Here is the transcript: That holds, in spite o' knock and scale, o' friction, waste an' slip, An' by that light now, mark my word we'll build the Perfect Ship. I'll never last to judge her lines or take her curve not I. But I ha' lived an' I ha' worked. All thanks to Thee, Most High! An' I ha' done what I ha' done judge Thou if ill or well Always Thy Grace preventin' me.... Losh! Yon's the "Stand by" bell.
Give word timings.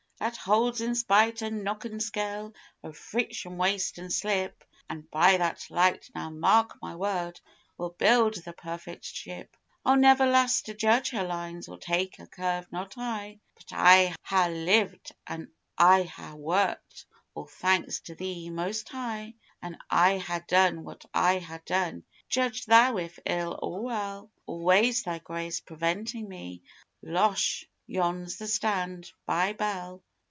That 0.19 0.37
holds, 0.37 0.81
in 0.81 0.93
spite 0.93 1.41
o' 1.41 1.49
knock 1.49 1.83
and 1.83 1.99
scale, 1.99 2.53
o' 2.83 2.91
friction, 2.93 3.57
waste 3.57 3.97
an' 3.97 4.11
slip, 4.11 4.63
An' 4.87 5.07
by 5.09 5.37
that 5.37 5.65
light 5.71 6.11
now, 6.13 6.29
mark 6.29 6.77
my 6.79 6.95
word 6.95 7.41
we'll 7.75 7.89
build 7.97 8.35
the 8.35 8.53
Perfect 8.53 9.03
Ship. 9.03 9.57
I'll 9.83 9.95
never 9.95 10.27
last 10.27 10.67
to 10.67 10.75
judge 10.75 11.09
her 11.09 11.23
lines 11.23 11.67
or 11.67 11.79
take 11.79 12.17
her 12.17 12.27
curve 12.27 12.71
not 12.71 12.99
I. 12.99 13.39
But 13.55 13.69
I 13.73 14.13
ha' 14.21 14.47
lived 14.47 15.11
an' 15.25 15.49
I 15.75 16.03
ha' 16.03 16.35
worked. 16.35 17.07
All 17.33 17.47
thanks 17.47 17.99
to 18.01 18.13
Thee, 18.13 18.51
Most 18.51 18.89
High! 18.89 19.33
An' 19.59 19.79
I 19.89 20.19
ha' 20.19 20.45
done 20.47 20.83
what 20.83 21.03
I 21.15 21.39
ha' 21.39 21.65
done 21.65 22.03
judge 22.29 22.67
Thou 22.67 22.97
if 22.97 23.17
ill 23.25 23.57
or 23.59 23.81
well 23.81 24.29
Always 24.45 25.01
Thy 25.01 25.17
Grace 25.17 25.61
preventin' 25.61 26.29
me.... 26.29 26.61
Losh! 27.01 27.65
Yon's 27.87 28.37
the 28.37 28.47
"Stand 28.47 29.11
by" 29.25 29.51
bell. 29.53 30.03